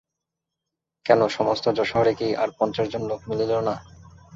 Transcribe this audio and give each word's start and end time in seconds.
কেন, 1.05 1.21
সমস্ত 1.27 1.65
যশোহরে 1.77 2.13
কি 2.15 2.27
আর 2.35 2.49
পঞ্চাশ 2.57 2.87
জন 2.89 3.03
লোক 3.07 3.19
মিলিল 3.29 3.51
না। 3.59 3.75